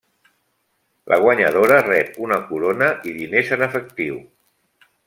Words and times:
La 1.13 1.19
guanyadora 1.25 1.77
rep 1.89 2.17
una 2.29 2.41
corona 2.49 2.91
i 3.13 3.17
diners 3.21 3.57
en 3.59 3.69
efectiu. 3.71 4.23